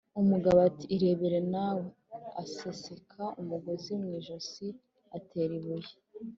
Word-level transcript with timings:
Umugabo 0.21 0.57
ati 0.69 0.85
irebere 0.95 1.39
nawe. 1.53 1.85
Aseseka 2.41 3.23
umugozi 3.41 3.91
mu 3.99 4.07
ijosi, 4.19 4.67
atera 5.17 5.51
ibuye 5.59 5.93